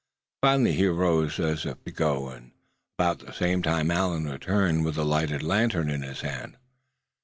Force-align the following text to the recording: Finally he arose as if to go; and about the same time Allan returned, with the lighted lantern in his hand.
Finally 0.41 0.71
he 0.73 0.87
arose 0.87 1.39
as 1.39 1.63
if 1.63 1.83
to 1.83 1.91
go; 1.91 2.29
and 2.29 2.53
about 2.97 3.19
the 3.19 3.31
same 3.31 3.61
time 3.61 3.91
Allan 3.91 4.25
returned, 4.27 4.83
with 4.83 4.95
the 4.95 5.05
lighted 5.05 5.43
lantern 5.43 5.91
in 5.91 6.01
his 6.01 6.21
hand. 6.21 6.57